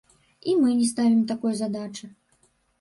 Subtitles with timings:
[0.49, 2.13] І мы не ставім такой задачы.